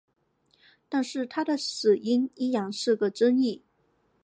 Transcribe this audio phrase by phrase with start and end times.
[0.89, 3.61] 但是他的死因依然是争议。